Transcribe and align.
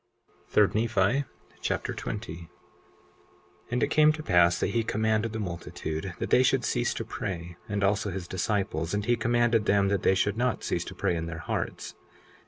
3 0.49 0.65
Nephi 0.73 1.25
Chapter 1.61 1.93
20 1.93 2.33
20:1 2.35 2.47
And 3.69 3.83
it 3.83 3.89
came 3.89 4.11
to 4.13 4.23
pass 4.23 4.59
that 4.59 4.71
he 4.71 4.83
commanded 4.83 5.31
the 5.31 5.37
multitude 5.39 6.15
that 6.17 6.31
they 6.31 6.41
should 6.41 6.65
cease 6.65 6.91
to 6.95 7.05
pray, 7.05 7.55
and 7.69 7.83
also 7.83 8.09
his 8.09 8.27
disciples. 8.27 8.95
And 8.95 9.05
he 9.05 9.15
commanded 9.15 9.65
them 9.67 9.89
that 9.89 10.01
they 10.01 10.15
should 10.15 10.37
not 10.37 10.63
cease 10.63 10.85
to 10.85 10.95
pray 10.95 11.15
in 11.15 11.27
their 11.27 11.37
hearts. 11.37 11.93